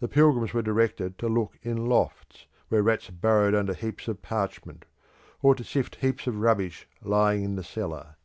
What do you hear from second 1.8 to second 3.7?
lofts, where rats burrowed